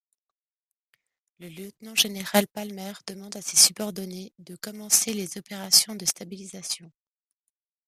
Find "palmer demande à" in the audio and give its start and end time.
2.47-3.41